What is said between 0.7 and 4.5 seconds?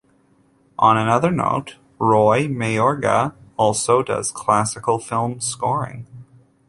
On another note Roy Mayorga also does